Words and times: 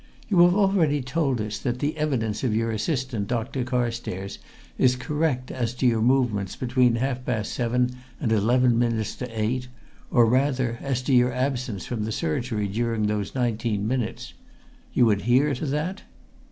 You 0.29 0.39
have 0.39 0.55
already 0.55 1.03
told 1.03 1.39
us 1.39 1.59
that 1.59 1.77
the 1.77 1.95
evidence 1.95 2.43
of 2.43 2.55
your 2.55 2.71
assistant, 2.71 3.27
Dr. 3.27 3.63
Carstairs, 3.63 4.39
is 4.79 4.95
correct 4.95 5.51
as 5.51 5.75
to 5.75 5.85
your 5.85 6.01
movements 6.01 6.55
between 6.55 6.95
half 6.95 7.23
past 7.23 7.53
seven 7.53 7.91
and 8.19 8.31
eleven 8.31 8.79
minutes 8.79 9.13
to 9.17 9.27
eight, 9.27 9.67
or, 10.09 10.25
rather, 10.25 10.79
as 10.81 11.03
to 11.03 11.13
your 11.13 11.31
absence 11.31 11.85
from 11.85 12.05
the 12.05 12.11
surgery 12.11 12.67
during 12.67 13.05
those 13.05 13.35
nineteen 13.35 13.87
minutes. 13.87 14.33
You 14.91 15.07
adhere 15.11 15.53
to 15.53 15.67
that?" 15.67 16.01